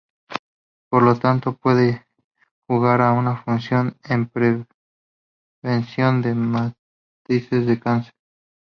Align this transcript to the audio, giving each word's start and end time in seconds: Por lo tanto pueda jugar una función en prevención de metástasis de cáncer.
Por 0.89 1.03
lo 1.03 1.15
tanto 1.19 1.55
pueda 1.57 2.07
jugar 2.67 3.01
una 3.15 3.37
función 3.43 3.95
en 4.03 4.25
prevención 4.27 6.23
de 6.23 6.33
metástasis 6.33 7.67
de 7.67 7.79
cáncer. 7.79 8.13